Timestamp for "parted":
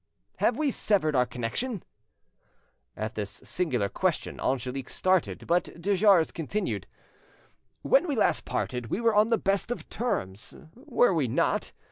8.51-8.87